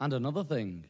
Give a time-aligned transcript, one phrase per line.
[0.00, 0.84] And another thing.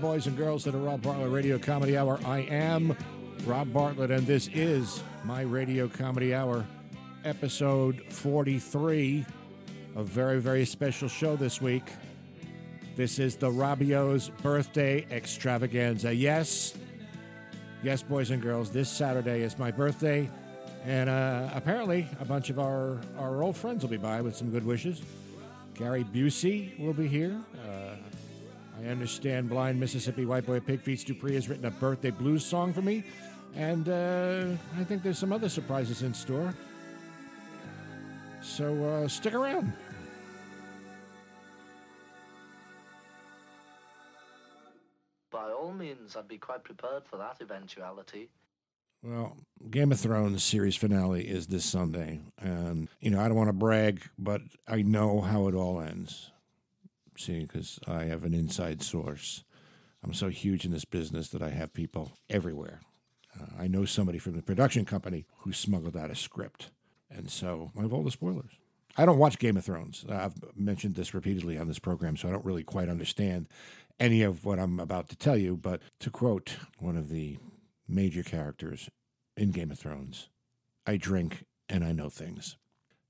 [0.00, 2.18] Boys and girls, to the Rob Bartlett Radio Comedy Hour.
[2.24, 2.96] I am
[3.44, 6.64] Rob Bartlett, and this is my Radio Comedy Hour,
[7.26, 9.26] episode 43.
[9.96, 11.82] A very, very special show this week.
[12.96, 16.14] This is the Robio's birthday extravaganza.
[16.14, 16.74] Yes,
[17.82, 20.30] yes, boys and girls, this Saturday is my birthday,
[20.86, 24.50] and uh, apparently a bunch of our, our old friends will be by with some
[24.50, 25.02] good wishes.
[25.74, 27.38] Gary Busey will be here.
[27.68, 27.96] Uh,
[28.82, 32.80] I understand blind Mississippi white boy Pigfeet Dupree has written a birthday blues song for
[32.80, 33.04] me,
[33.54, 34.46] and uh,
[34.78, 36.54] I think there's some other surprises in store.
[38.40, 39.72] So uh, stick around.
[45.30, 48.30] By all means, I'd be quite prepared for that eventuality.
[49.02, 49.36] Well,
[49.70, 53.54] Game of Thrones series finale is this Sunday, and you know I don't want to
[53.54, 56.30] brag, but I know how it all ends.
[57.20, 59.44] See, because I have an inside source.
[60.02, 62.80] I'm so huge in this business that I have people everywhere.
[63.38, 66.70] Uh, I know somebody from the production company who smuggled out a script,
[67.10, 68.52] and so I have all the spoilers.
[68.96, 70.06] I don't watch Game of Thrones.
[70.08, 73.48] I've mentioned this repeatedly on this program, so I don't really quite understand
[74.00, 75.58] any of what I'm about to tell you.
[75.58, 77.36] But to quote one of the
[77.86, 78.88] major characters
[79.36, 80.30] in Game of Thrones,
[80.86, 82.56] I drink and I know things.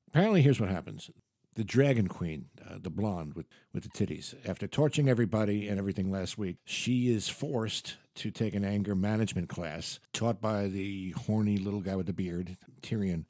[0.09, 1.11] Apparently, here's what happens.
[1.55, 6.11] The Dragon Queen, uh, the blonde with, with the titties, after torching everybody and everything
[6.11, 11.59] last week, she is forced to take an anger management class taught by the horny
[11.59, 13.25] little guy with the beard, Tyrion.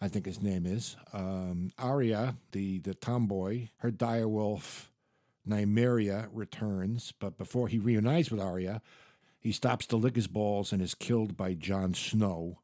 [0.00, 0.96] I think his name is.
[1.12, 4.86] Um, Arya, the, the tomboy, her direwolf,
[5.46, 8.80] Nymeria, returns, but before he reunites with Arya,
[9.38, 12.60] he stops to lick his balls and is killed by Jon Snow,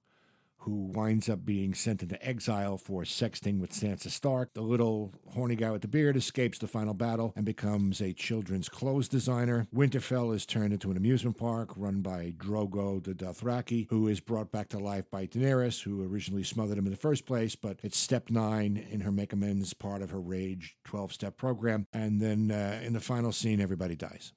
[0.66, 4.53] who winds up being sent into exile for sexting with Sansa Stark.
[4.53, 8.69] The little horny guy with the beard escapes the final battle and becomes a children's
[8.69, 9.69] clothes designer.
[9.72, 14.50] Winterfell is turned into an amusement park run by Drogo the Dothraki, who is brought
[14.50, 17.97] back to life by Daenerys, who originally smothered him in the first place, but it's
[17.97, 21.87] step nine in her make amends part of her Rage 12 step program.
[21.93, 24.33] And then uh, in the final scene, everybody dies.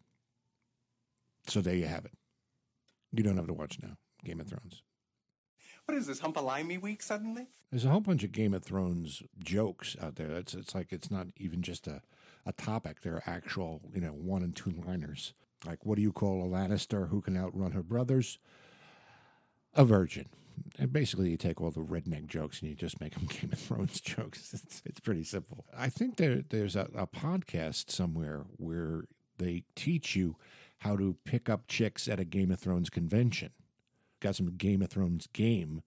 [1.48, 2.14] So there you have it.
[3.12, 3.98] You don't have to watch now.
[4.24, 4.84] Game of Thrones.
[5.90, 7.48] What is this, Humpalimey week suddenly?
[7.72, 10.30] There's a whole bunch of Game of Thrones jokes out there.
[10.34, 12.04] It's it's like it's not even just a,
[12.46, 13.02] a topic.
[13.02, 15.34] They're actual, you know, one and two liners.
[15.66, 18.38] Like, what do you call a Lannister who can outrun her brothers?
[19.74, 20.28] A virgin.
[20.78, 23.58] And basically, you take all the redneck jokes and you just make them Game of
[23.58, 24.54] Thrones jokes.
[24.64, 25.66] It's, it's pretty simple.
[25.76, 29.06] I think there there's a, a podcast somewhere where
[29.40, 30.36] they teach you
[30.82, 33.54] how to pick up chicks at a Game of Thrones convention.
[34.20, 35.82] Got some Game of Thrones game.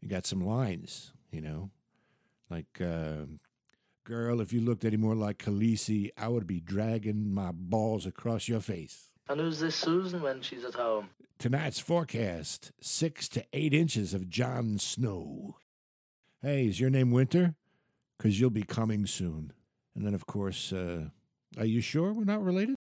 [0.00, 1.70] You got some lines, you know,
[2.48, 3.26] like, uh,
[4.04, 8.48] "Girl, if you looked any more like Khaleesi, I would be dragging my balls across
[8.48, 11.10] your face." And who's this Susan when she's at home?
[11.38, 15.56] Tonight's forecast: six to eight inches of Jon Snow.
[16.40, 17.56] Hey, is your name Winter?
[18.16, 19.52] Because you'll be coming soon.
[19.94, 21.10] And then, of course, uh,
[21.58, 22.77] are you sure we're not related?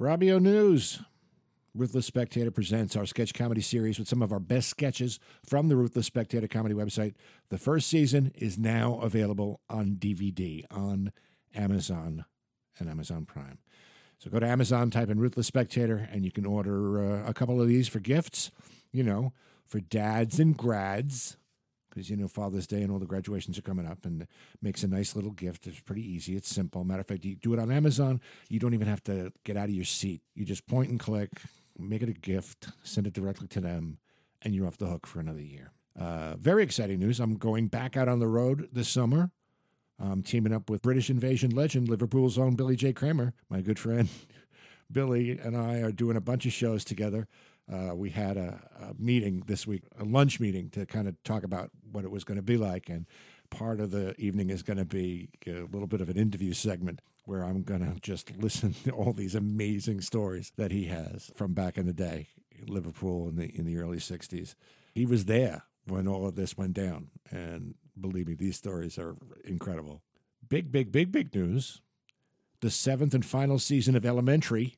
[0.00, 1.02] Robio News.
[1.74, 5.76] Ruthless Spectator presents our sketch comedy series with some of our best sketches from the
[5.76, 7.12] Ruthless Spectator comedy website.
[7.50, 11.12] The first season is now available on DVD on
[11.54, 12.24] Amazon
[12.78, 13.58] and Amazon Prime.
[14.18, 17.60] So go to Amazon, type in Ruthless Spectator, and you can order uh, a couple
[17.60, 18.50] of these for gifts,
[18.92, 19.34] you know,
[19.66, 21.36] for dads and grads,
[21.90, 24.26] because, you know, Father's Day and all the graduations are coming up, and
[24.62, 25.66] makes a nice little gift.
[25.66, 26.36] It's pretty easy.
[26.36, 26.84] It's simple.
[26.84, 29.68] Matter of fact, you do it on Amazon, you don't even have to get out
[29.68, 30.22] of your seat.
[30.34, 31.30] You just point and click,
[31.78, 33.98] make it a gift, send it directly to them,
[34.42, 35.72] and you're off the hook for another year.
[35.98, 37.20] Uh, very exciting news.
[37.20, 39.30] I'm going back out on the road this summer.
[39.98, 42.92] I'm teaming up with British invasion legend, Liverpool's own Billy J.
[42.92, 43.34] Kramer.
[43.50, 44.08] My good friend
[44.92, 47.28] Billy and I are doing a bunch of shows together.
[47.72, 51.44] Uh, we had a, a meeting this week, a lunch meeting to kind of talk
[51.44, 52.88] about what it was going to be like.
[52.88, 53.06] And
[53.50, 57.00] part of the evening is going to be a little bit of an interview segment
[57.26, 61.52] where I'm going to just listen to all these amazing stories that he has from
[61.52, 62.28] back in the day,
[62.66, 64.54] Liverpool in the in the early 60s.
[64.92, 69.14] He was there when all of this went down and believe me these stories are
[69.44, 70.02] incredible.
[70.48, 71.80] Big big big big news.
[72.60, 74.76] The 7th and final season of Elementary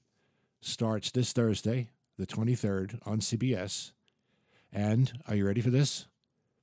[0.61, 3.93] starts this Thursday, the 23rd on CBS.
[4.73, 6.07] And are you ready for this?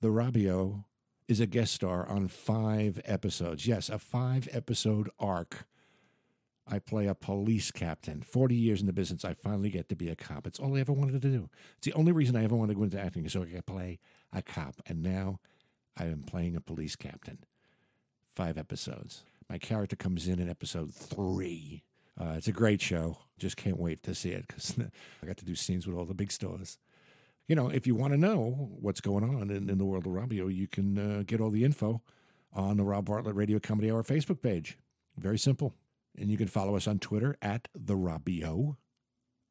[0.02, 0.86] The Robio
[1.28, 3.68] is a guest star on five episodes.
[3.68, 5.66] Yes, a five episode arc.
[6.72, 8.22] I play a police captain.
[8.22, 10.46] 40 years in the business, I finally get to be a cop.
[10.46, 11.50] It's all I ever wanted to do.
[11.78, 14.00] It's the only reason I ever wanted to go into acting, so I could play
[14.32, 14.76] a cop.
[14.86, 15.40] And now
[15.98, 17.40] I am playing a police captain.
[18.24, 19.24] Five episodes.
[19.50, 21.84] My character comes in in episode three.
[22.20, 23.18] Uh, it's a great show.
[23.38, 24.76] Just can't wait to see it because
[25.24, 26.78] I got to do scenes with all the big stars
[27.50, 30.14] you know, if you want to know what's going on in, in the world of
[30.14, 32.02] Robio, you can uh, get all the info
[32.54, 34.78] on the Rob Bartlett Radio Comedy Hour Facebook page.
[35.18, 35.74] Very simple.
[36.16, 38.78] And you can follow us on Twitter at the Robio,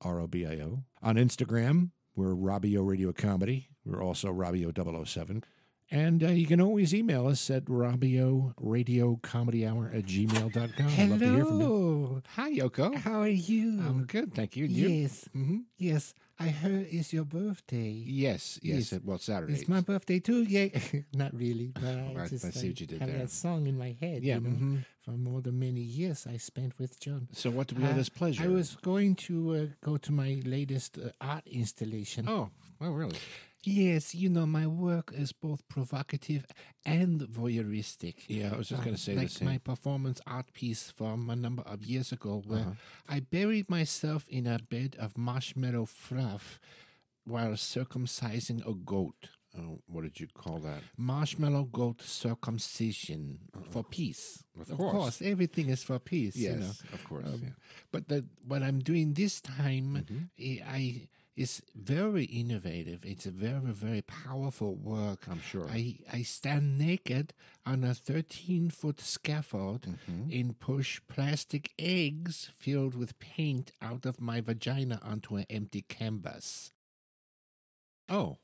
[0.00, 0.84] R O B I O.
[1.02, 3.68] On Instagram, we're Robio Radio Comedy.
[3.84, 4.72] We're also Robio
[5.06, 5.42] 007.
[5.90, 10.86] And uh, you can always email us at Robio Radio Comedy Hour at gmail.com.
[10.98, 11.66] I'd love to hear from you.
[11.66, 12.22] Hello.
[12.34, 12.94] Hi, Yoko.
[12.94, 13.80] How are you?
[13.80, 14.66] I'm good, thank you.
[14.66, 14.88] You?
[14.88, 15.28] yes.
[15.34, 15.62] Mhm.
[15.78, 16.12] Yes.
[16.38, 17.88] I heard it's your birthday.
[18.06, 18.92] Yes, yes.
[18.92, 19.00] Yes.
[19.02, 19.54] Well, Saturday.
[19.54, 20.42] It's my birthday too.
[20.42, 20.68] Yeah.
[21.14, 23.18] Not really, but I I- I just see what you did have there.
[23.20, 24.22] that song in my head.
[24.22, 24.84] Yeah, You know, mhm.
[25.04, 27.28] From all the many years I spent with John.
[27.32, 28.44] So, what do we have Uh, this pleasure?
[28.44, 32.28] I was going to uh, go to my latest uh, art installation.
[32.28, 32.50] Oh,
[32.80, 33.16] oh, really?
[33.64, 36.46] Yes, you know, my work is both provocative
[36.86, 38.14] and voyeuristic.
[38.28, 39.48] Yeah, I was just going to say like the same.
[39.48, 42.70] my performance art piece from a number of years ago, where Uh-huh.
[43.08, 46.60] I buried myself in a bed of marshmallow fluff
[47.24, 49.30] while circumcising a goat.
[49.58, 50.82] Oh, what did you call that?
[50.96, 53.38] Marshmallow goat circumcision
[53.70, 54.44] for peace.
[54.60, 55.20] Of course.
[55.22, 56.36] everything is for peace.
[56.36, 56.70] you know.
[56.92, 57.26] of course.
[57.26, 57.48] Um, yeah.
[57.90, 60.62] But the, what I'm doing this time, Mm-hmm.
[60.68, 63.04] I, I is very innovative.
[63.04, 65.26] It's a very very powerful work.
[65.30, 65.68] I'm sure.
[65.70, 67.32] I I stand naked
[67.64, 70.30] on a 13 foot scaffold Mm-hmm.
[70.32, 76.72] and push plastic eggs filled with paint out of my vagina onto an empty canvas.
[78.08, 78.38] Oh,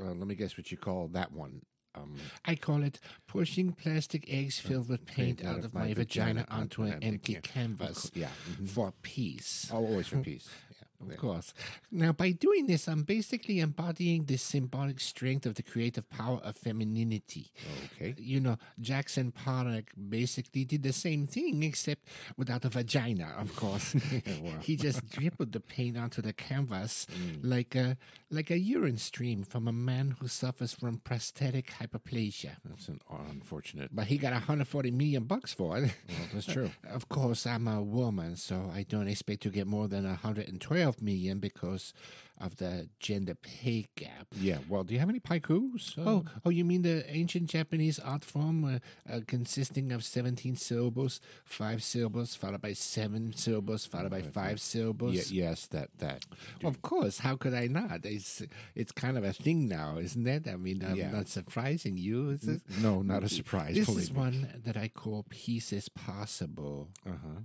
[0.00, 1.62] uh, let me guess what you call that one.
[1.94, 6.82] Um, I call it pushing plastic eggs filled with paint, out, of my, vagina, onto
[6.82, 8.28] an empty can- canvas yeah.
[8.52, 8.68] mhm.
[8.68, 9.68] for peace.
[9.72, 10.48] Oh, always for peace.
[11.00, 11.54] Of course.
[11.92, 16.56] Now, by doing this, I'm basically embodying the symbolic strength of the creative power of
[16.56, 17.52] femininity.
[17.94, 18.14] Okay.
[18.18, 23.94] You know, Jackson Pollock basically did the same thing, except without a vagina, of course.
[24.42, 24.52] wow.
[24.60, 27.40] he just dribbled the paint onto the canvas Mm.
[27.42, 27.96] like a
[28.30, 32.56] like a urine stream from a man who suffers from prostatic hyperplasia.
[32.64, 33.00] That's an
[33.30, 33.90] unfortunate.
[33.94, 35.92] But he got 140 million bucks for it.
[36.08, 36.70] Well, that's true.
[36.88, 41.38] Of course, I'm a woman, so I don't expect to get more than 112 million
[41.38, 41.92] because
[42.40, 44.28] of the gender pay gap.
[44.40, 44.58] Yeah.
[44.68, 45.94] Well, do you have any paikus?
[45.98, 48.78] Oh, oh, you mean the ancient Japanese art form uh,
[49.12, 55.14] uh, consisting of 17 syllables, five syllables, followed by seven syllables, followed by five syllables?
[55.32, 56.24] Ye- yes, that that.
[56.62, 58.06] Of course, how could I not?
[58.06, 58.42] It's
[58.76, 60.46] it's kind of a thing now, isn't it?
[60.46, 61.10] I mean, I'm Yeah.
[61.10, 62.30] not surprising you.
[62.30, 62.62] Is it?
[62.80, 63.74] No, not a surprise.
[63.74, 64.16] This is me.
[64.18, 66.90] one that I call peace is possible.
[67.04, 67.40] Uh huh.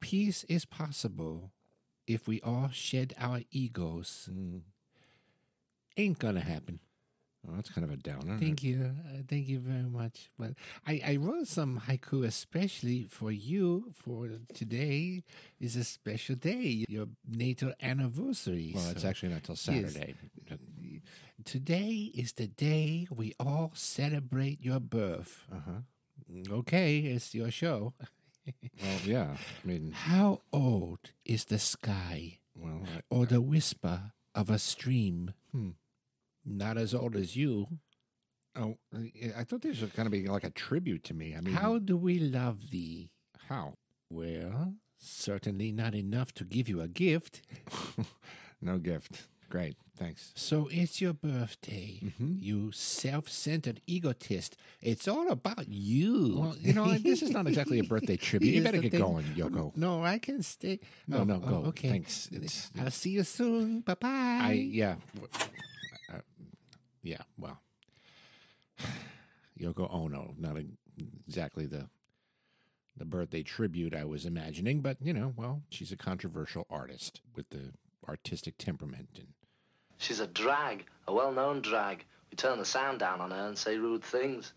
[0.00, 1.52] Peace is possible
[2.08, 4.28] if we all shed our egos.
[4.32, 4.62] Mm.
[5.96, 6.80] Ain't gonna happen.
[7.44, 8.36] Well, that's kind of a downer.
[8.38, 8.90] Thank you.
[9.08, 10.28] Uh, thank you very much.
[10.38, 10.54] But
[10.86, 15.22] I, I wrote some haiku especially for you for today
[15.60, 18.72] is a special day, your natal anniversary.
[18.74, 19.92] Well, it's So actually not till Yes.
[19.94, 20.14] Saturday.
[21.44, 25.46] today is the day we all celebrate your birth.
[25.52, 26.52] Uh huh.
[26.60, 27.94] Okay, it's your show.
[28.82, 29.36] Well, yeah.
[29.64, 35.34] I mean, How old is the sky well, I, or the whisper of a stream?
[35.52, 35.70] Hmm.
[36.44, 37.66] Not as old as you.
[38.56, 38.78] oh,
[39.36, 41.34] I- thought these was going to be like a tribute to me.
[41.36, 43.10] I mean, How do we love thee?
[43.48, 43.74] How?
[44.10, 47.42] Well, certainly not enough to give you a gift.
[48.60, 49.28] No gift.
[49.50, 49.76] Great.
[49.96, 50.32] Thanks.
[50.36, 52.34] So it's your birthday, Mm-hmm.
[52.38, 54.56] you self centered egotist.
[54.80, 56.36] It's all about you.
[56.38, 58.54] Well, you know, this is not exactly a birthday tribute.
[58.54, 59.00] You better get thing.
[59.00, 59.76] going, Yoko.
[59.76, 60.78] No, I can stay.
[61.08, 61.56] No, no, oh, go.
[61.68, 61.88] okay.
[61.88, 62.28] Thanks.
[62.32, 63.80] It's- I'll see you soon.
[63.80, 64.08] Bye bye.
[64.42, 64.96] I yeah,
[66.14, 66.18] uh,
[67.02, 67.22] yeah.
[67.36, 67.58] Well,
[69.60, 70.64] Yoko Ono, not a,
[71.26, 71.88] exactly the
[72.96, 77.50] the birthday tribute I was imagining, but you know, well, she's a controversial artist with
[77.50, 77.72] the
[78.08, 79.28] artistic temperament, and
[79.98, 82.04] She's a drag, a well known drag.
[82.30, 84.52] We turn the sound down on her and say rude things.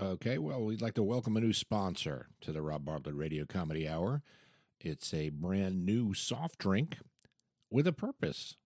[0.00, 3.88] Okay, well, we'd like to welcome a new sponsor to the Rob Bartlett Radio Comedy
[3.88, 4.22] Hour.
[4.80, 6.98] It's a brand new soft drink
[7.70, 8.56] with a purpose.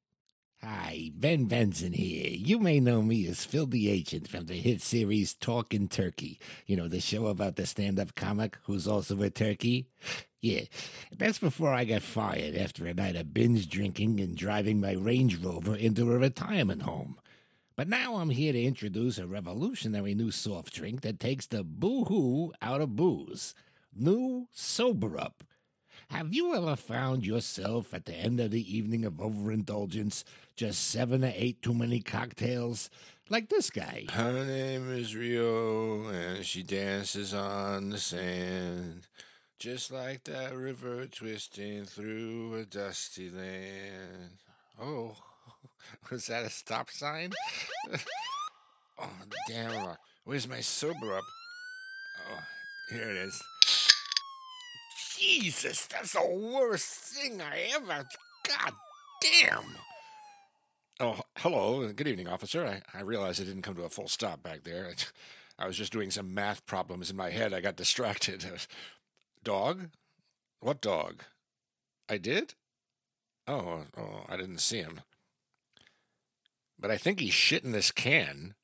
[0.62, 2.30] Hi, Ben Benson here.
[2.30, 6.38] You may know me as Phil the Agent from the hit series Talkin' Turkey.
[6.66, 9.88] You know, the show about the stand up comic who's also a turkey?
[10.42, 10.62] Yeah,
[11.16, 15.36] that's before I got fired after a night of binge drinking and driving my Range
[15.36, 17.16] Rover into a retirement home.
[17.76, 22.06] But now I'm here to introduce a revolutionary new soft drink that takes the boo
[22.06, 23.54] hoo out of booze.
[23.94, 25.44] New Sober Up.
[26.08, 30.24] Have you ever found yourself at the end of the evening of overindulgence,
[30.56, 32.90] just seven or eight too many cocktails?
[33.30, 34.06] Like this guy.
[34.10, 39.06] Her name is Rio, and she dances on the sand,
[39.62, 44.38] just like that river twisting through a dusty land.
[44.80, 45.14] Oh,
[46.10, 47.30] was that a stop sign?
[49.00, 49.10] oh,
[49.46, 49.70] damn.
[49.70, 51.22] Uh, where's my sober up?
[52.28, 52.40] Oh,
[52.90, 53.40] here it is.
[55.16, 58.04] Jesus, that's the worst thing I ever.
[58.48, 58.72] God
[59.20, 59.76] damn.
[60.98, 61.92] Oh, hello.
[61.92, 62.66] Good evening, officer.
[62.66, 64.92] I, I realize I didn't come to a full stop back there.
[65.56, 67.54] I was just doing some math problems in my head.
[67.54, 68.44] I got distracted.
[69.42, 69.90] Dog?
[70.60, 71.24] What dog?
[72.08, 72.54] I did?
[73.46, 75.00] Oh, oh, I didn't see him.
[76.78, 78.54] But I think he's shitting this can.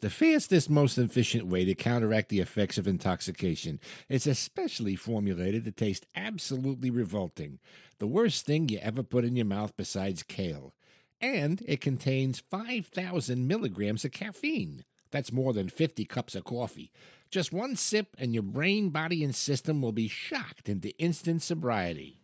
[0.00, 5.70] The fastest, most efficient way to counteract the effects of intoxication is especially formulated to
[5.70, 7.60] taste absolutely revolting.
[7.98, 10.74] The worst thing you ever put in your mouth besides kale.
[11.20, 14.84] And it contains 5,000 milligrams of caffeine.
[15.12, 16.90] That's more than 50 cups of coffee.
[17.30, 22.18] Just one sip, and your brain, body, and system will be shocked into instant sobriety.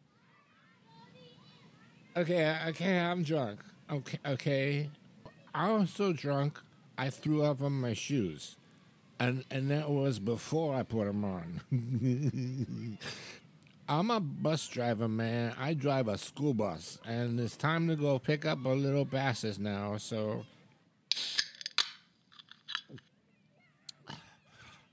[2.16, 3.60] Okay, okay, I'm drunk.
[3.90, 4.90] Okay, okay.
[5.54, 6.60] I was so drunk,
[6.98, 8.56] I threw up on my shoes.
[9.20, 11.60] And, and that was before I put them on.
[13.88, 15.54] I'm a bus driver, man.
[15.58, 19.58] I drive a school bus, and it's time to go pick up a little basses
[19.58, 20.44] now, so.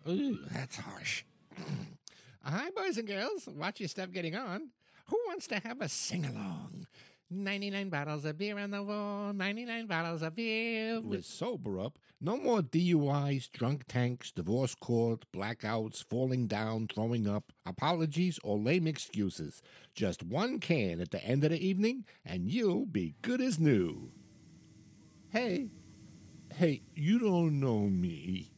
[0.07, 1.23] Ooh, that's harsh.
[2.43, 3.47] Hi, boys and girls.
[3.47, 4.69] Watch your step getting on.
[5.07, 6.85] Who wants to have a sing along?
[7.31, 11.01] 99 bottles of beer on the wall, 99 bottles of beer.
[11.01, 17.51] With Sober Up, no more DUIs, drunk tanks, divorce court, blackouts, falling down, throwing up,
[17.65, 19.63] apologies, or lame excuses.
[19.95, 24.11] Just one can at the end of the evening, and you'll be good as new.
[25.29, 25.69] Hey,
[26.53, 28.54] hey, you don't know me.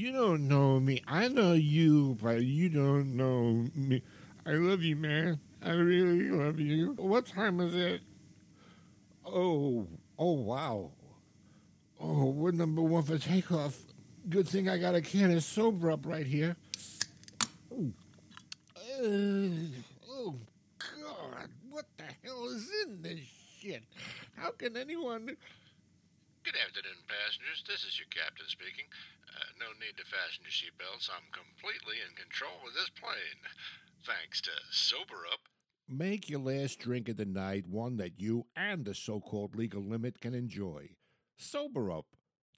[0.00, 1.02] You don't know me.
[1.06, 4.02] I know you, but you don't know me.
[4.46, 5.40] I love you, man.
[5.62, 6.94] I really love you.
[6.96, 8.00] What time is it?
[9.26, 9.86] Oh,
[10.18, 10.92] oh, wow.
[12.00, 13.76] Oh, we're number one for takeoff.
[14.26, 16.56] Good thing I got a can of sober up right here.
[17.70, 17.92] Oh,
[20.08, 20.34] oh
[20.78, 21.48] God.
[21.68, 23.20] What the hell is in this
[23.60, 23.82] shit?
[24.34, 25.26] How can anyone.
[26.42, 27.64] Good afternoon, passengers.
[27.68, 28.86] This is your captain speaking.
[29.30, 31.08] Uh, no need to fasten your seatbelts.
[31.10, 33.40] I'm completely in control of this plane.
[34.04, 35.40] Thanks to Sober Up.
[35.88, 39.82] Make your last drink of the night one that you and the so called legal
[39.82, 40.90] limit can enjoy.
[41.36, 42.06] Sober up.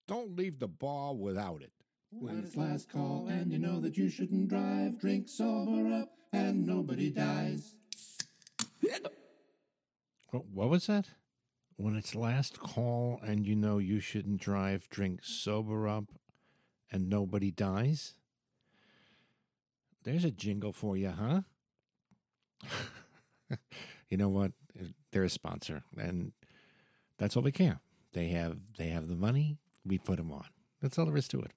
[0.07, 1.73] Don't leave the bar without it.
[2.11, 6.67] When it's last call and you know that you shouldn't drive, drink sober up and
[6.67, 7.75] nobody dies.
[10.31, 11.09] What was that?
[11.77, 16.05] When it's last call and you know you shouldn't drive, drink sober up
[16.93, 18.15] and nobody dies?
[20.05, 21.41] There's a jingle for you, huh?
[24.09, 24.53] you know what?
[25.11, 26.33] They're a sponsor, and
[27.19, 27.81] that's all we care.
[28.13, 29.59] They have they have the money.
[29.85, 30.45] We put them on.
[30.81, 31.53] That's all there is to it.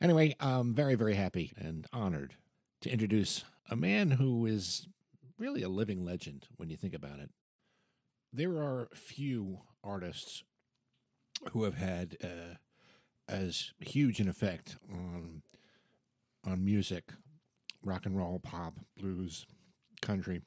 [0.00, 2.34] Anyway, I'm very very happy and honored
[2.82, 4.88] to introduce a man who is
[5.38, 7.30] really a living legend when you think about it.
[8.32, 10.44] There are few artists
[11.52, 12.56] who have had uh,
[13.28, 15.42] as huge an effect on
[16.44, 17.10] on music,
[17.82, 19.46] rock and roll, pop, blues,
[20.00, 20.42] country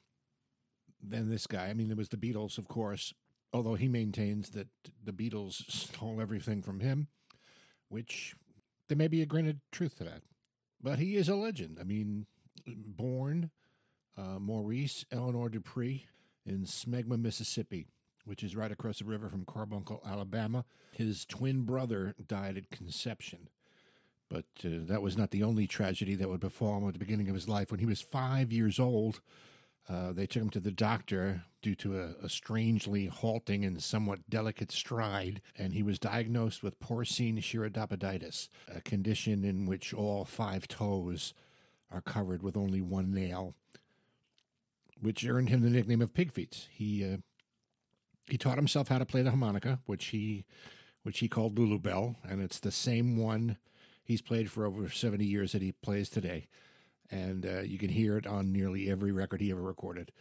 [1.02, 1.68] than this guy.
[1.68, 3.14] I mean, there was the Beatles, of course,
[3.52, 4.68] although he maintains that
[5.04, 7.08] the Beatles stole everything from him,
[7.90, 8.36] which
[8.88, 10.22] there may be a grain of truth to that.
[10.82, 11.78] But he is a legend.
[11.80, 12.26] I mean,
[12.66, 13.52] born
[14.18, 16.08] uh, Maurice Eleanor Dupree
[16.46, 17.88] in Smegma, Mississippi,
[18.30, 20.64] which is right across the river from Carbuncle, Alabama.
[20.92, 23.50] His twin brother died at conception.
[24.30, 27.30] But uh, that was not the only tragedy that would befall him at the beginning
[27.30, 27.72] of his life.
[27.72, 29.22] When he was five years old,
[29.90, 34.30] Uh, they took him to the doctor due to a, a strangely halting and somewhat
[34.30, 40.68] delicate stride, and he was diagnosed with porcine chirodopoditis, a condition in which all five
[40.68, 41.34] toes
[41.90, 43.56] are covered with only one nail,
[45.02, 46.68] which earned him the nickname of Pigfeet.
[46.70, 47.18] He uh,
[48.32, 50.46] he taught himself how to play the harmonica, which he
[51.04, 53.58] which he called Lulu Bell, and it's the same one
[54.04, 56.48] he's played for over 70 years that he plays today.
[57.10, 60.12] And uh, you can hear it on nearly every record he ever recorded.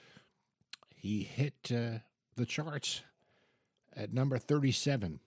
[0.95, 1.99] He hit uh,
[2.37, 3.03] the charts
[3.97, 5.21] at number 37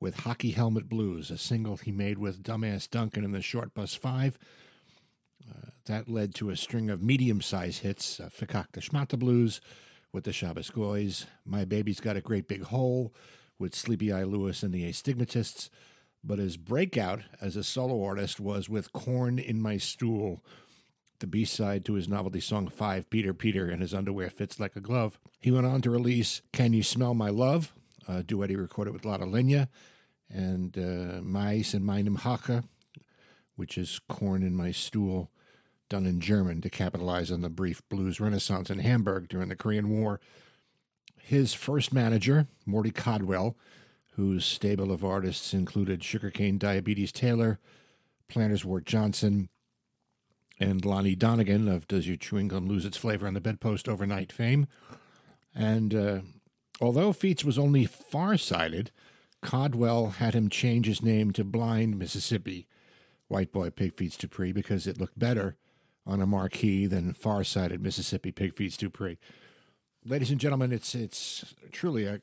[0.00, 3.94] with Hockey Helmet Blues, a single he made with Dumbass Duncan in the Short Bus
[3.94, 4.36] 5.
[5.48, 9.60] Uh, that led to a string of medium sized hits uh, Fikak the Schmata Blues
[10.12, 13.14] with the Shabbos Goys, My Baby's Got a Great Big Hole
[13.58, 15.70] with Sleepy Eye Lewis and the Astigmatists.
[16.22, 20.44] But his breakout as a solo artist was with Corn in My Stool,
[21.18, 24.76] the B side to his novelty song Five Peter Peter, and his underwear fits like
[24.76, 25.18] a glove.
[25.40, 27.72] He went on to release Can You Smell My Love,
[28.06, 29.68] a duet he recorded with Lotte Lenya,
[30.28, 32.64] and uh, Mais in Meinem Haka,
[33.56, 35.30] which is Corn in My Stool,
[35.92, 39.90] done in German to capitalize on the brief blues renaissance in Hamburg during the Korean
[39.90, 40.20] War.
[41.20, 43.58] His first manager, Morty Codwell,
[44.14, 47.58] whose stable of artists included Sugarcane Diabetes Taylor,
[48.26, 49.50] Planters Wart Johnson,
[50.58, 54.32] and Lonnie Donegan of Does Your Chewing Gum Lose Its Flavor on the Bedpost Overnight
[54.32, 54.66] fame.
[55.54, 56.20] And uh,
[56.80, 58.92] although Feets was only far-sighted,
[59.42, 62.66] Codwell had him change his name to Blind Mississippi,
[63.28, 65.58] White Boy Pig Feets Dupree, because it looked better
[66.06, 69.18] on a marquee than far-sighted Mississippi Pig Feets Dupree.
[70.04, 72.20] Ladies and gentlemen, it's it's truly a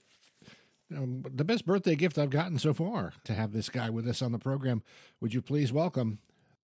[0.89, 4.31] the best birthday gift I've gotten so far to have this guy with us on
[4.31, 4.81] the program.
[5.21, 6.19] Would you please welcome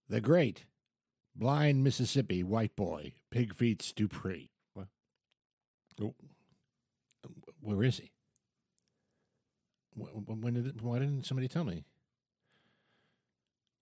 [0.10, 0.66] the great
[1.36, 4.50] blind Mississippi white boy Pig Feets Dupree?
[4.74, 4.88] What?
[6.02, 6.16] Oh,
[7.62, 8.12] where is he?
[9.96, 11.86] When did why didn't somebody tell me?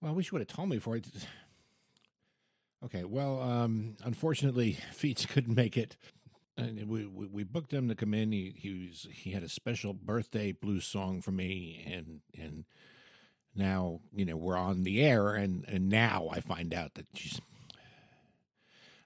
[0.01, 1.01] Well, I wish you would have told me before I.
[2.85, 5.95] Okay, well, um, unfortunately, Feets couldn't make it.
[6.55, 8.31] And we, we we booked him to come in.
[8.31, 12.65] He he was he had a special birthday blues song for me, and and
[13.55, 17.41] now you know we're on the air, and and now I find out that geez,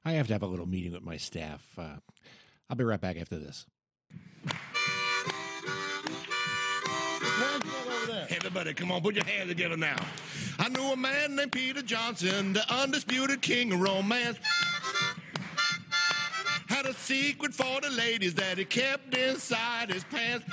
[0.03, 1.65] I have to have a little meeting with my staff.
[1.77, 1.97] Uh,
[2.69, 3.65] I'll be right back after this.
[8.37, 9.95] Everybody, come on, put your hands together now.
[10.59, 14.37] I knew a man named Peter Johnson, the undisputed king of romance.
[16.67, 20.45] Had a secret for the ladies that he kept inside his pants.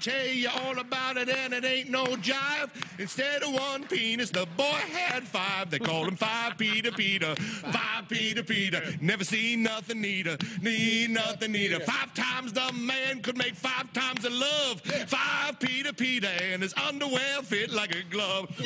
[0.00, 2.70] Tell you all about it, and it ain't no jive.
[2.98, 5.70] Instead of one penis, the boy had five.
[5.70, 7.34] They called him Five Peter Peter.
[7.36, 8.80] Five Peter Peter.
[9.02, 10.38] Never seen nothing neater.
[10.62, 11.80] Need nothing neater.
[11.80, 14.80] Five times the man could make five times the love.
[15.06, 18.48] Five Peter Peter, and his underwear fit like a glove.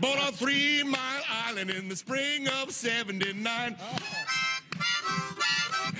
[0.00, 3.76] Bought on Three Mile Island in the spring of 79.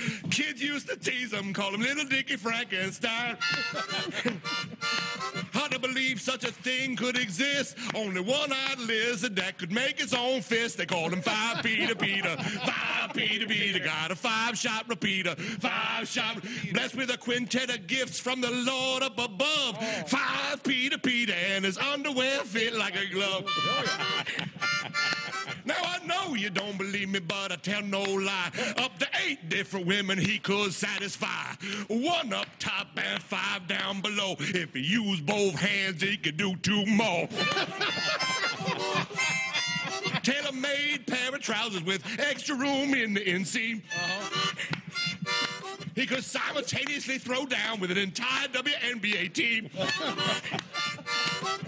[0.31, 3.37] Kids used to tease him, call him Little Dickie Frankenstein.
[5.53, 7.77] Hard to believe such a thing could exist.
[7.95, 10.77] Only one-eyed lizard that could make its own fist.
[10.77, 12.35] They called him Five Peter Peter.
[12.37, 13.79] Five Peter Peter.
[13.79, 15.35] Got a five-shot repeater.
[15.35, 16.43] Five-shot.
[16.73, 19.77] Blessed with a quintet of gifts from the Lord up above.
[20.07, 21.33] Five Peter Peter.
[21.33, 23.45] And his underwear fit like a glove.
[25.65, 28.51] Now I know you don't believe me, but I tell no lie.
[28.77, 31.53] Up to eight different women he could satisfy.
[31.87, 34.35] One up top and five down below.
[34.39, 37.27] If he used both hands, he could do two more.
[40.23, 43.81] Tailor-made pair of trousers with extra room in the inseam.
[45.95, 49.69] He could simultaneously throw down with an entire WNBA team.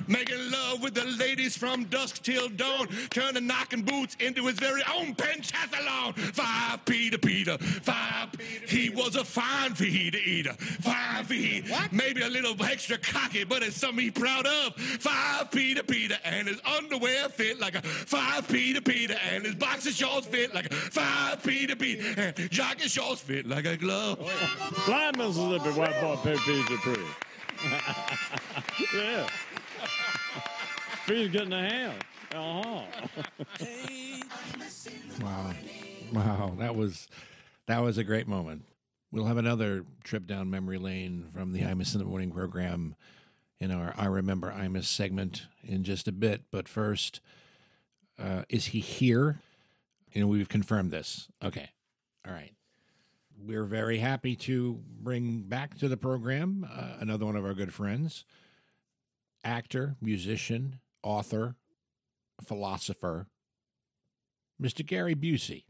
[0.07, 4.83] Making love with the ladies from dusk till dawn, turning knocking boots into his very
[4.95, 6.15] own pentathlon.
[6.33, 8.29] Five Peter Peter, five.
[8.67, 10.53] He was a fine feed eater.
[10.53, 14.75] Five feet, maybe a little extra cocky, but it's something he's proud of.
[14.75, 19.91] Five Peter Peter, and his underwear fit like a five Peter Peter, and his boxer
[19.91, 24.14] shorts fit like a five Peter Peter, and jockey shorts fit like a glove.
[24.85, 27.03] Blind Mississippi White Boy Pig Feets Dupree.
[28.95, 29.27] yeah.
[31.05, 32.03] Feed's getting a hand.
[32.33, 32.81] Uh-huh.
[35.21, 35.53] Wow.
[36.11, 36.53] Wow.
[36.59, 37.07] That was
[37.67, 38.63] that was a great moment.
[39.11, 42.95] We'll have another trip down memory lane from the Imus in the Morning program
[43.59, 46.43] in our I Remember Imus segment in just a bit.
[46.51, 47.21] But first,
[48.19, 49.39] uh, is he here?
[50.11, 51.27] You know, we've confirmed this.
[51.43, 51.69] Okay.
[52.27, 52.51] All right.
[53.37, 57.73] We're very happy to bring back to the program uh, another one of our good
[57.73, 58.25] friends,
[59.43, 61.55] actor, musician, author,
[62.43, 63.27] philosopher,
[64.61, 64.85] Mr.
[64.85, 65.65] Gary Busey.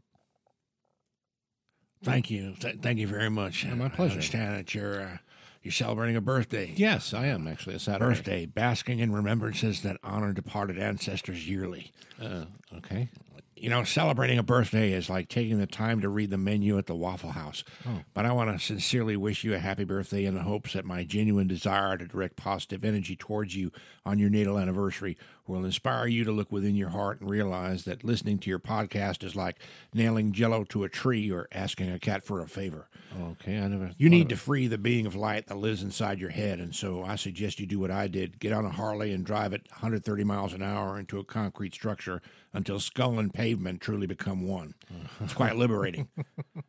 [2.02, 2.54] Thank you.
[2.60, 3.64] Th- thank you very much.
[3.66, 4.10] my pleasure.
[4.10, 5.16] I understand that you're uh,
[5.62, 6.72] you're celebrating a birthday.
[6.76, 8.14] Yes, I am actually a Saturday.
[8.14, 11.92] Birthday, basking in remembrances that honor departed ancestors yearly.
[12.22, 12.44] Uh,
[12.76, 13.08] okay.
[13.56, 16.86] You know, celebrating a birthday is like taking the time to read the menu at
[16.86, 17.64] the Waffle House.
[17.86, 18.02] Oh.
[18.12, 21.04] But I want to sincerely wish you a happy birthday in the hopes that my
[21.04, 23.72] genuine desire to direct positive energy towards you
[24.04, 25.16] on your natal anniversary
[25.48, 29.22] will inspire you to look within your heart and realize that listening to your podcast
[29.24, 29.58] is like
[29.94, 32.88] nailing jello to a tree or asking a cat for a favor.
[33.20, 33.58] Okay.
[33.58, 33.92] I never.
[33.96, 37.02] You need to free the being of light that lives inside your head, and so
[37.02, 40.24] I suggest you do what I did: get on a Harley and drive it 130
[40.24, 42.20] miles an hour into a concrete structure
[42.52, 44.74] until skull and pavement truly become one.
[45.20, 46.08] It's quite liberating.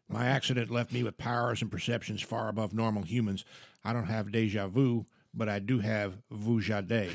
[0.09, 3.43] My accident left me with powers and perceptions far above normal humans.
[3.83, 7.11] I don't have deja vu, but I do have vujade.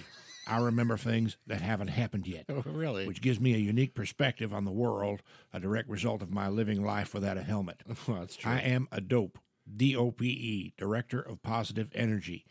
[0.47, 3.07] I remember things that haven't happened yet Oh, really?
[3.07, 6.85] which gives me a unique perspective on the world, a direct result of my living
[6.85, 7.83] life without a helmet.
[8.09, 8.51] Well, that's true.
[8.51, 9.39] I am a dope.
[9.77, 12.45] D O P E, Director of Positive Energy.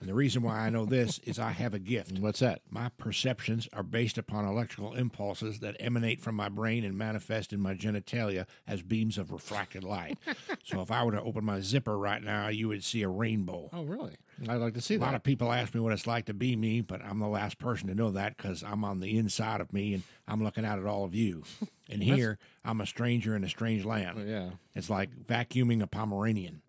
[0.00, 2.18] And the reason why I know this is I have a gift.
[2.20, 2.60] What's that?
[2.68, 7.60] My perceptions are based upon electrical impulses that emanate from my brain and manifest in
[7.60, 10.18] my genitalia as beams of refracted light.
[10.62, 13.70] so if I were to open my zipper right now, you would see a rainbow.
[13.72, 14.16] Oh, really?
[14.46, 16.54] I'd like to see A lot of people ask me what it's like to be
[16.54, 19.72] me, but I'm the last person to know that because I'm on the inside of
[19.72, 21.42] me and I'm looking out at all of you.
[21.90, 24.18] And here, I'm a stranger in a strange land.
[24.20, 24.50] Oh, yeah.
[24.74, 26.60] It's like vacuuming a Pomeranian.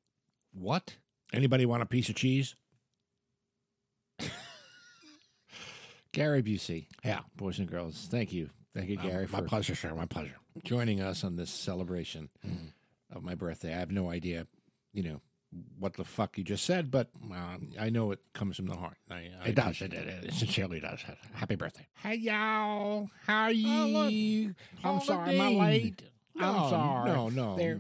[0.54, 0.96] What?
[1.34, 2.56] Anybody want a piece of cheese?
[6.14, 6.86] Gary Busey.
[7.04, 7.20] Yeah.
[7.36, 8.50] Boys and girls, thank you.
[8.74, 9.94] Thank you, Gary, my for pleasure, sir.
[9.94, 10.38] My pleasure.
[10.64, 12.68] joining us on this celebration mm-hmm.
[13.12, 13.74] of my birthday.
[13.74, 14.48] I have no idea,
[14.94, 15.22] you know,
[15.80, 18.98] what the fuck you just said, but uh, I know it comes from the heart.
[19.10, 19.82] I, I It does.
[19.82, 21.00] It, it, it sincerely does.
[21.34, 21.88] Happy birthday.
[21.96, 24.48] Hey y'all, how are you?
[24.48, 25.96] look, I'm Paula sorry, am I Deen.
[26.40, 26.46] Late?
[26.48, 27.12] No, I'm sorry.
[27.12, 27.80] no, no, There,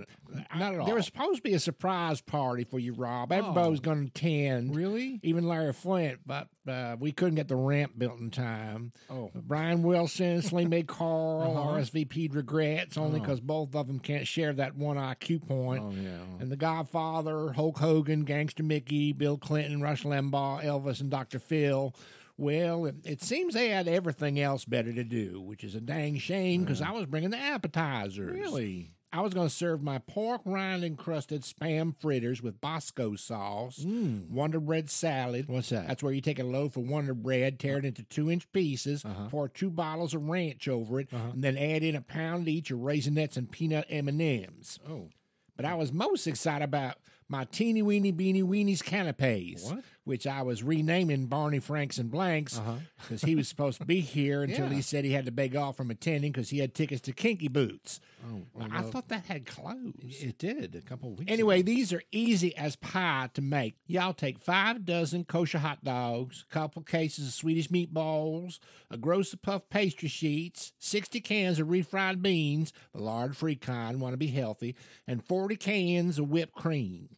[0.56, 0.86] not at all.
[0.86, 3.32] There was supposed to be a surprise party for you, Rob.
[3.32, 4.76] Everybody was going to attend.
[4.76, 5.20] Really?
[5.24, 8.92] Even Larry Flynt, but uh, we couldn't get the ramp built in time.
[9.10, 9.32] Oh.
[9.34, 11.78] Brian Wilson, Sling Big Carl, Uh-huh.
[11.80, 15.84] RSVP'd regrets only because both of them can't share that one IQ point.
[15.86, 16.18] Oh, yeah.
[16.40, 21.40] And the Godfather, Hulk Hogan, Gangster Mickey, Bill Clinton, Rush Limbaugh, Elvis, and Dr.
[21.40, 21.94] Phil.
[22.40, 26.18] Well, it, it seems they had everything else better to do, which is a dang
[26.18, 28.32] shame because I was bringing the appetizers.
[28.32, 28.92] Really?
[29.12, 34.60] I was going to serve my pork rind encrusted spam fritters with Bosco sauce, Wonder
[34.60, 35.48] Bread salad.
[35.48, 35.50] Mm.
[35.54, 35.88] What's that?
[35.88, 39.04] That's where you take a loaf of Wonder Bread, tear it into two inch pieces,
[39.04, 39.28] Uh-huh.
[39.30, 42.80] pour two bottles of ranch over it, and then add in a pound each of
[42.80, 44.80] raisinets and peanut M and M's.
[44.88, 45.10] Oh.
[45.58, 46.98] But I was most excited about
[47.28, 49.84] my teeny weeny beanie weenies canapes, What?
[50.10, 52.78] Which I was renaming Barney Franks and Blanks uh-huh.
[53.02, 54.74] because he was supposed to be here until Yeah.
[54.74, 57.48] he said he had to beg off from attending because he had tickets to Kinky
[57.48, 58.00] Boots.
[58.26, 59.96] Oh, oh I thought that had closed.
[60.02, 63.76] It did a couple weeks Anyway, these are easy as pie to make.
[63.86, 69.32] Y'all take five dozen kosher hot dogs, a couple cases of Swedish meatballs, a gross
[69.32, 74.18] of puff pastry sheets, 60 cans of refried beans, the lard free kind, want to
[74.18, 74.76] be healthy,
[75.08, 77.10] and 40 cans of whipped cream.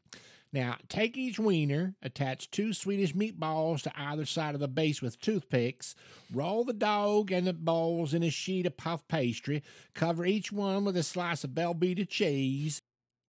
[0.54, 5.22] Now, take each wiener, attach two Swedish meatballs to either side of the base with
[5.22, 5.96] toothpicks,
[6.32, 10.84] roll the dog and the balls in a sheet of puff pastry, cover each one
[10.84, 12.82] with a slice of Velveeta cheese,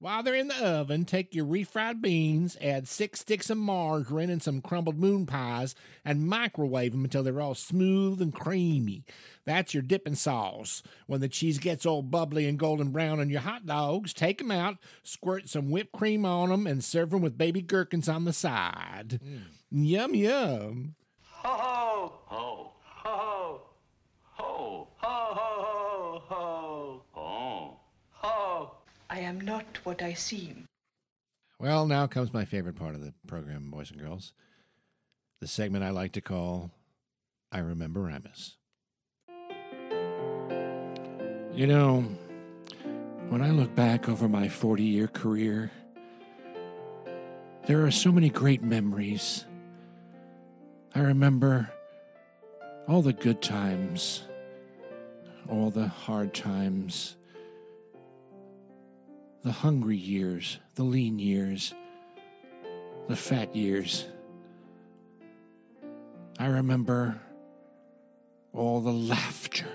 [0.03, 4.43] while they're in the oven, take your refried beans, add six sticks of margarine and
[4.43, 9.05] some crumbled moon pies, and microwave them until they're all smooth and creamy.
[9.45, 10.83] That's your dipping sauce.
[11.07, 14.51] When the cheese gets all bubbly and golden brown on your hot dogs, take them
[14.51, 18.33] out, squirt some whipped cream on them, and serve them with baby gherkins on the
[18.33, 19.21] side.
[19.25, 19.43] Mm.
[19.71, 20.95] Yum, yum.
[21.23, 22.13] Ho ho!
[22.27, 23.63] Ho ho!
[24.35, 27.79] Ho ho ho ho ho!
[28.11, 28.73] Ho!
[29.13, 30.65] I am not what I seem.
[31.61, 34.33] Well, now comes my favorite part of the program, boys and girls.
[35.39, 36.71] The segment I like to call
[37.53, 38.55] I Remember Imus.
[41.53, 42.07] You know,
[43.29, 45.71] when I look back over my 40 year career,
[47.67, 49.45] there are so many great memories.
[50.95, 51.71] I remember
[52.89, 54.23] all the good times,
[55.51, 57.17] all the hard times,
[59.43, 61.75] the hungry years, the lean years,
[63.09, 64.07] the fat years.
[66.39, 67.21] I remember
[68.53, 69.67] all the laughter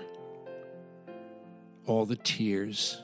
[1.88, 3.02] all the tears,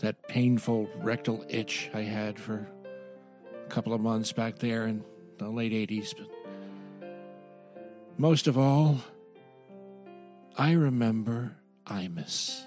[0.00, 2.68] that painful rectal itch I had for
[3.64, 5.04] a couple of months back there in
[5.38, 6.14] the late 80s.
[6.18, 7.08] But
[8.18, 8.98] most of all,
[10.58, 11.56] I remember
[11.86, 12.64] Imus.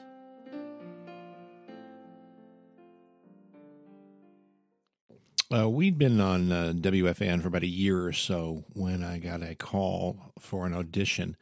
[5.53, 9.43] Uh, we'd been on uh, WFAN for about a year or so when I got
[9.43, 11.37] a call for an audition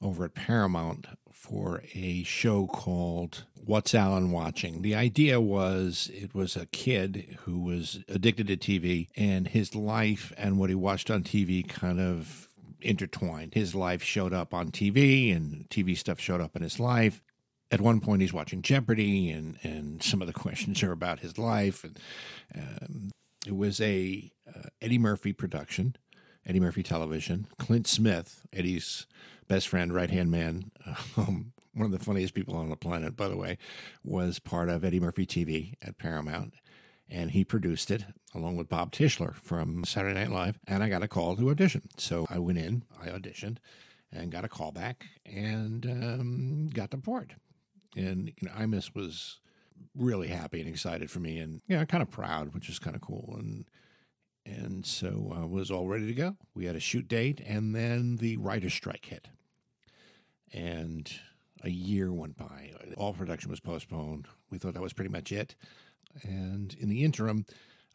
[0.00, 4.80] over at Paramount for a show called What's Alan Watching?
[4.80, 10.32] The idea was it was a kid who was addicted to TV, and his life
[10.38, 12.48] and what he watched on TV kind of
[12.80, 13.52] intertwined.
[13.52, 17.22] His life showed up on TV, and TV stuff showed up in his life.
[17.70, 21.36] At one point, he's watching Jeopardy, and, and some of the questions are about his
[21.36, 21.84] life.
[21.84, 22.00] And
[22.56, 23.10] um,
[23.46, 25.96] it was a uh, Eddie Murphy production,
[26.46, 27.46] Eddie Murphy Television.
[27.58, 29.06] Clint Smith, Eddie's
[29.48, 30.70] best friend, right hand man,
[31.16, 33.58] um, one of the funniest people on the planet, by the way,
[34.04, 36.54] was part of Eddie Murphy TV at Paramount.
[37.08, 38.04] And he produced it
[38.34, 40.58] along with Bob Tischler from Saturday Night Live.
[40.66, 41.82] And I got a call to audition.
[41.98, 43.58] So I went in, I auditioned,
[44.10, 47.34] and got a call back and um, got the part.
[47.96, 49.40] And you know, Imus was
[49.94, 53.02] really happy and excited for me and yeah, kind of proud, which is kind of
[53.02, 53.34] cool.
[53.38, 53.64] And
[54.46, 56.36] and so I was all ready to go.
[56.54, 59.28] We had a shoot date, and then the writer's strike hit.
[60.52, 61.10] And
[61.62, 62.72] a year went by.
[62.96, 64.26] All production was postponed.
[64.50, 65.56] We thought that was pretty much it.
[66.22, 67.46] And in the interim,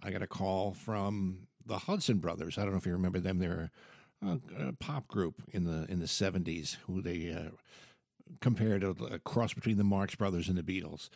[0.02, 2.58] I got a call from the Hudson Brothers.
[2.58, 3.38] I don't know if you remember them.
[3.38, 3.72] They're
[4.26, 7.52] a, a pop group in the in the seventies who they uh,
[8.42, 11.10] compared a, a cross between the Marx Brothers and the Beatles.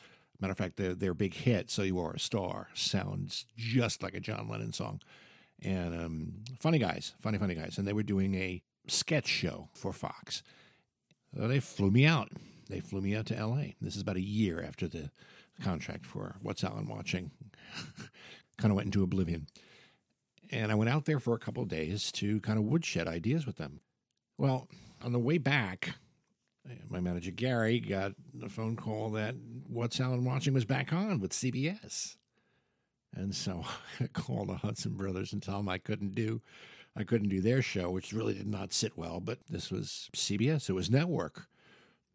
[0.44, 4.14] Matter of fact, their their big hit "So You Are a Star" sounds just like
[4.14, 5.00] a John Lennon song.
[5.62, 9.94] And um, funny guys, funny funny guys, and they were doing a sketch show for
[9.94, 10.44] Fox.
[11.34, 12.28] So they flew me out.
[12.68, 13.78] They flew me out to L.A.
[13.80, 15.12] This is about a year after the
[15.62, 17.32] contract for What's Alan Watching
[18.58, 19.48] kind of went into oblivion.
[20.52, 23.46] And I went out there for a couple of days to kind of woodshed ideas
[23.46, 23.80] with them.
[24.38, 24.68] Well,
[25.02, 25.96] on the way back,
[26.90, 29.36] my manager Gary got a phone call that
[29.68, 32.16] What's Alan Watching was back on with CBS.
[33.16, 33.64] And so
[34.00, 36.42] I called the Hudson Brothers and told them I couldn't do
[36.96, 40.70] I couldn't do their show, which really did not sit well, but this was CBS,
[40.70, 41.48] it was network.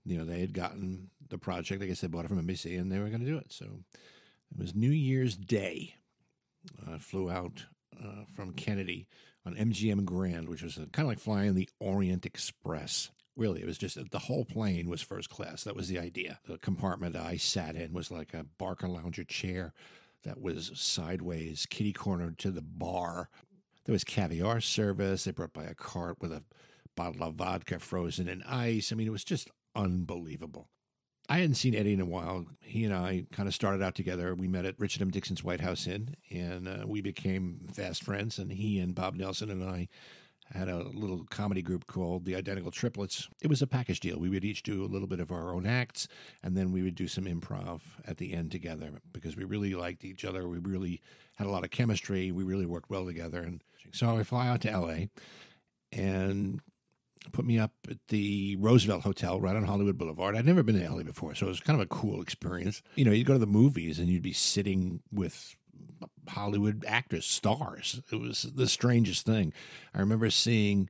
[0.05, 2.99] You know, they had gotten the project, I said, bought it from NBC, and they
[2.99, 3.53] were going to do it.
[3.53, 5.97] So it was New Year's Day.
[6.89, 7.67] I flew out
[8.01, 9.09] uh, from Kennedy
[9.45, 13.11] on MGM Grand, which was kind of like flying the Orient Express.
[13.39, 15.63] Really, it was just the whole plane was first class.
[15.63, 16.41] That was the idea.
[16.49, 19.73] The compartment I sat in was like a Barcalounger chair
[20.25, 23.31] that was sideways, kitty corner to the bar.
[23.85, 25.23] There was caviar service.
[25.23, 26.43] They brought by a cart with a
[26.97, 28.91] bottle of vodka frozen in ice.
[28.91, 30.69] I mean, it was just unbelievable.
[31.29, 32.47] I hadn't seen Eddie in a while.
[32.61, 34.35] He and I kind of started out together.
[34.35, 35.11] We met at Richard M.
[35.13, 38.37] Dixon's White House Inn, and uh, we became fast friends.
[38.37, 39.89] And he and Bob Nelson and I
[40.53, 43.29] had a little comedy group called the Identical Triplets.
[43.43, 44.19] It was a package deal.
[44.19, 46.09] We would each do a little bit of our own acts,
[46.43, 50.05] and then we would do some improv at the end together because we really liked
[50.05, 50.49] each other.
[50.49, 51.03] We really
[51.37, 52.33] had a lot of chemistry.
[52.33, 53.41] We really worked well together.
[53.41, 54.97] And so I fly out to LA
[55.93, 56.61] and
[57.33, 60.35] put me up at the Roosevelt Hotel right on Hollywood Boulevard.
[60.35, 62.83] I'd never been to LA before, so it was kind of a cool experience.
[62.95, 65.57] You know, you'd go to the movies and you'd be sitting with
[66.29, 68.03] Hollywood actors, stars.
[68.13, 69.53] It was the strangest thing.
[69.95, 70.89] I remember seeing,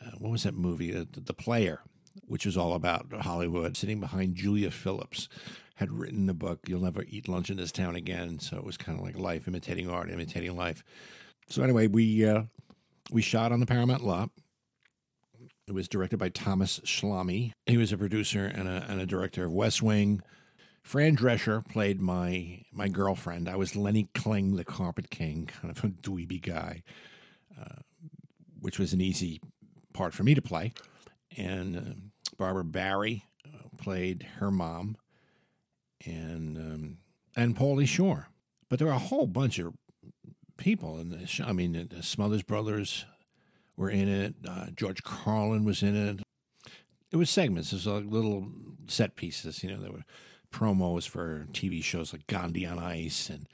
[0.00, 0.96] uh, what was that movie?
[0.96, 1.80] Uh, the Player,
[2.26, 5.28] which was all about Hollywood, sitting behind Julia Phillips.
[5.76, 8.38] Had written the book, You'll Never Eat Lunch in This Town Again.
[8.38, 10.84] So it was kind of like life imitating art, imitating life.
[11.48, 12.42] So anyway, we uh,
[13.10, 14.28] we shot on the Paramount lot.
[15.66, 17.52] It was directed by Thomas Schlamme.
[17.64, 20.20] He was a producer and a, and a director of West Wing.
[20.82, 23.48] Fran Drescher played my my girlfriend.
[23.48, 26.82] I was Lenny Kling, the Carpet King, kind of a dweeby guy,
[27.60, 27.80] uh,
[28.60, 29.40] which was an easy
[29.92, 30.72] part for me to play.
[31.36, 34.96] And uh, Barbara Barrie uh, played her mom,
[36.04, 36.98] and um,
[37.36, 38.28] and Pauly Shore.
[38.68, 39.74] But there were a whole bunch of
[40.56, 41.44] people in show.
[41.44, 43.04] I mean, the Smothers Brothers
[43.76, 44.34] were in it.
[44.46, 46.20] Uh, George Carlin was in it.
[47.10, 47.72] It was segments.
[47.72, 48.48] It was like little
[48.86, 49.62] set pieces.
[49.62, 50.04] You know, there were
[50.52, 53.46] promos for TV shows like Gandhi on Ice and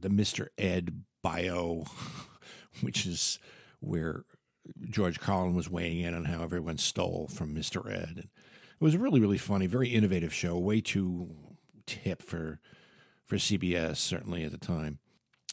[0.00, 0.48] the Mr.
[0.58, 1.84] Ed bio,
[2.80, 3.38] which is
[3.80, 4.24] where
[4.88, 7.90] George Carlin was weighing in on how everyone stole from Mr.
[7.90, 8.08] Ed.
[8.08, 11.30] And it was a really, really funny, very innovative show, way too
[11.86, 12.60] hip for
[13.24, 14.98] for CBS, certainly at the time.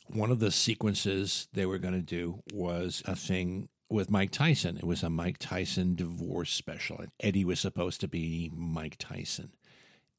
[0.07, 4.77] One of the sequences they were going to do was a thing with Mike Tyson.
[4.77, 6.97] It was a Mike Tyson divorce special.
[6.99, 9.51] And Eddie was supposed to be Mike Tyson.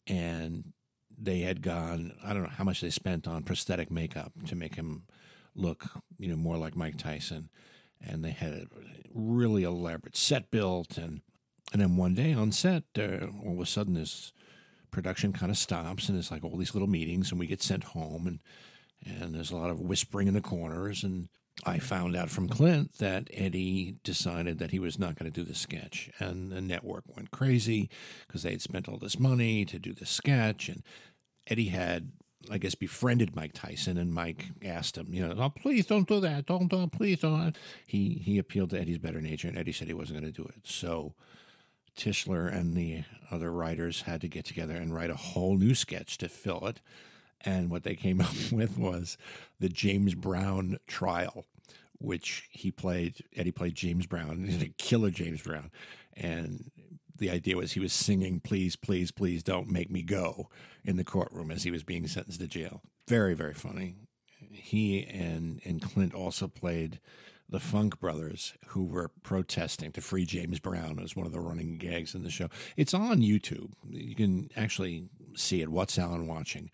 [0.06, 0.72] And
[1.16, 4.74] they had gone, I don't know how much they spent on prosthetic makeup to make
[4.74, 5.04] him
[5.54, 5.84] look,
[6.18, 7.48] you know, more like Mike Tyson.
[8.02, 8.66] And they had a
[9.14, 10.96] really elaborate set built.
[10.96, 11.20] And,
[11.72, 14.32] and then one day on set, uh, all of a sudden this
[14.90, 17.84] production kind of stops and it's like all these little meetings and we get sent
[17.84, 18.40] home and,
[19.04, 21.28] and there's a lot of whispering in the corners and
[21.64, 25.44] I found out from Clint that Eddie decided that he was not going to do
[25.44, 27.90] the sketch, and the network went crazy
[28.26, 30.82] because they had spent all this money to do the sketch, and
[31.46, 32.12] Eddie had,
[32.50, 36.20] I guess, befriended Mike Tyson, and Mike asked him, you know, oh, please don't do
[36.20, 37.56] that, don't, don't, please don't.
[37.86, 40.48] He he appealed to Eddie's better nature, and Eddie said he wasn't going to do
[40.48, 40.62] it.
[40.64, 41.14] So
[41.96, 46.18] Tischler and the other writers had to get together and write a whole new sketch
[46.18, 46.80] to fill it.
[47.42, 49.16] And what they came up with was
[49.58, 51.44] the James Brown trial,
[52.00, 53.24] which he played.
[53.36, 55.70] Eddie played James Brown, a killer James Brown,
[56.16, 56.70] and
[57.16, 60.48] the idea was he was singing "Please, please, please, don't make me go"
[60.84, 62.82] in the courtroom as he was being sentenced to jail.
[63.06, 63.96] Very, very funny.
[64.50, 66.98] He and and Clint also played
[67.48, 71.78] the Funk Brothers, who were protesting to free James Brown as one of the running
[71.78, 72.48] gags in the show.
[72.76, 73.72] It's on YouTube.
[73.88, 75.68] You can actually see it.
[75.68, 76.70] What's Alan watching?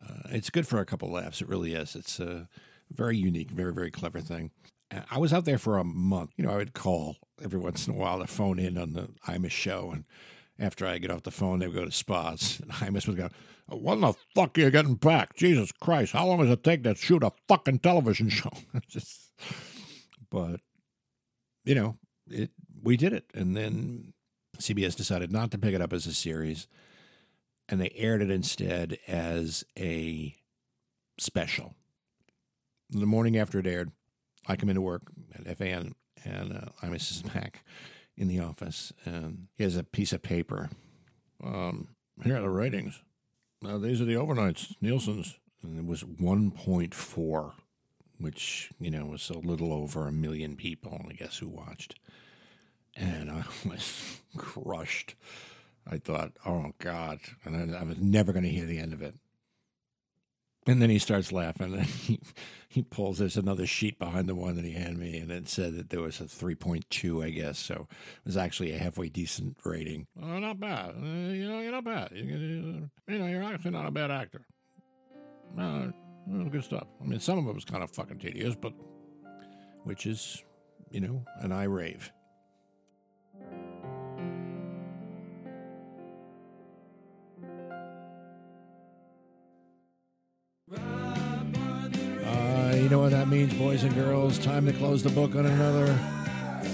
[0.00, 1.42] Uh, it's good for a couple laughs.
[1.42, 1.96] It really is.
[1.96, 2.48] It's a
[2.90, 4.50] very unique, very, very clever thing.
[5.10, 6.32] I was out there for a month.
[6.36, 9.08] You know, I would call every once in a while to phone in on the
[9.28, 9.90] Imus show.
[9.92, 10.04] And
[10.58, 12.60] after I get off the phone, they would go to spas.
[12.62, 13.28] And Imus would go,
[13.68, 15.36] When the fuck are you getting back?
[15.36, 18.50] Jesus Christ, how long does it take to shoot a fucking television show?
[18.88, 19.32] Just,
[20.28, 20.60] but,
[21.64, 21.96] you know,
[22.28, 22.50] it
[22.82, 23.26] we did it.
[23.32, 24.12] And then
[24.58, 26.66] CBS decided not to pick it up as a series
[27.70, 30.34] and they aired it instead as a
[31.18, 31.76] special.
[32.92, 33.92] The morning after it aired,
[34.48, 35.02] I come into work
[35.34, 37.32] at FAN, and uh, I'm Mrs.
[37.32, 37.64] Mac
[38.16, 40.70] in the office, and he has a piece of paper.
[41.42, 41.88] Um,
[42.24, 43.00] here are the ratings.
[43.62, 47.52] Now, these are the overnights, Nielsen's, and it was 1.4,
[48.18, 51.94] which, you know, was a little over a million people, I guess, who watched.
[52.96, 55.14] And I was crushed.
[55.88, 59.00] I thought, oh God, and I, I was never going to hear the end of
[59.00, 59.14] it.
[60.70, 62.20] And then he starts laughing, and he,
[62.68, 63.18] he pulls.
[63.18, 66.00] There's another sheet behind the one that he handed me, and it said that there
[66.00, 67.58] was a 3.2, I guess.
[67.58, 70.06] So it was actually a halfway decent rating.
[70.22, 70.90] Oh, not bad.
[70.90, 72.10] Uh, you know, you're not bad.
[72.12, 74.42] You, you know, you're actually not a bad actor.
[75.56, 75.92] No,
[76.52, 76.86] good stuff.
[77.02, 78.72] I mean, some of it was kind of fucking tedious, but
[79.82, 80.44] which is,
[80.92, 82.12] you know, an I rave.
[93.30, 94.40] Means, boys and girls.
[94.40, 95.96] Time to close the book on another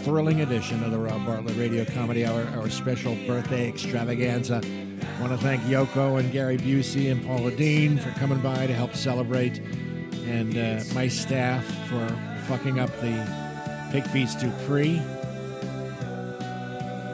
[0.04, 4.62] thrilling edition of the Rob Bartlett Radio Comedy Hour, our special birthday extravaganza.
[4.64, 8.72] I want to thank Yoko and Gary Busey and Paula Dean for coming by to
[8.72, 9.58] help celebrate,
[10.24, 12.08] and uh, my staff for
[12.46, 15.02] fucking up the Pig Feets Dupree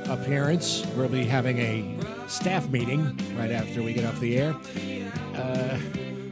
[0.05, 0.87] appearance.
[0.95, 4.55] We'll be having a staff meeting right after we get off the air.
[5.35, 5.81] Uh,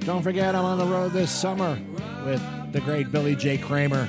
[0.00, 1.76] don't forget, I'm on the road this summer
[2.24, 2.40] with
[2.72, 3.59] the great Billy J.
[3.59, 4.09] Kramer.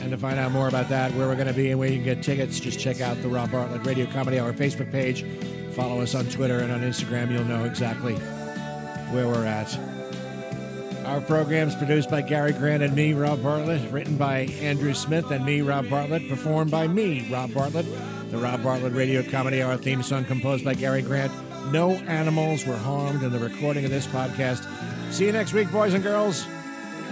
[0.00, 1.96] And to find out more about that, where we're going to be and where you
[1.96, 5.24] can get tickets, just check out the Rob Bartlett Radio Comedy Hour Facebook page.
[5.74, 7.30] Follow us on Twitter and on Instagram.
[7.30, 8.14] You'll know exactly
[9.12, 9.78] where we're at.
[11.06, 15.30] Our program is produced by Gary Grant and me, Rob Bartlett, written by Andrew Smith
[15.30, 17.86] and me, Rob Bartlett, performed by me, Rob Bartlett.
[18.30, 21.32] The Rob Bartlett Radio Comedy Hour theme song composed by Gary Grant.
[21.70, 24.64] No animals were harmed in the recording of this podcast.
[25.12, 26.46] See you next week, boys and girls.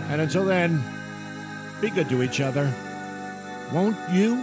[0.09, 0.83] And until then,
[1.83, 2.73] be good to each other.
[3.75, 4.43] Won't you?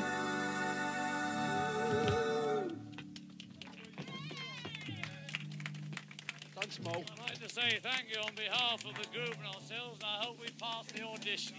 [6.54, 7.04] Don't smoke.
[7.12, 10.40] I'd like to say thank you on behalf of the group and ourselves, I hope
[10.40, 11.56] we pass the audition.